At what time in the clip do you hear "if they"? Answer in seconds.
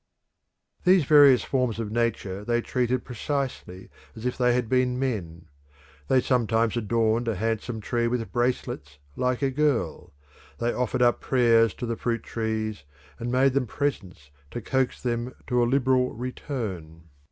4.25-4.55